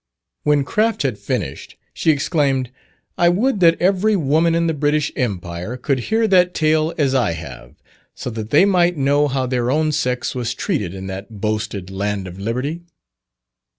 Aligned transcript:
When 0.41 0.63
Craft 0.63 1.03
had 1.03 1.19
finished, 1.19 1.75
she 1.93 2.09
exclaimed, 2.09 2.71
"I 3.19 3.29
would 3.29 3.59
that 3.59 3.79
every 3.79 4.15
woman 4.15 4.55
in 4.55 4.65
the 4.65 4.73
British 4.73 5.11
Empire, 5.15 5.77
could 5.77 5.99
hear 6.09 6.27
that 6.27 6.55
tale 6.55 6.91
as 6.97 7.13
I 7.13 7.33
have, 7.33 7.75
so 8.15 8.31
that 8.31 8.49
they 8.49 8.65
might 8.65 8.97
know 8.97 9.27
how 9.27 9.45
their 9.45 9.69
own 9.69 9.91
sex 9.91 10.33
was 10.33 10.55
treated 10.55 10.95
in 10.95 11.05
that 11.05 11.39
boasted 11.39 11.91
land 11.91 12.25
of 12.27 12.39
liberty." 12.39 12.81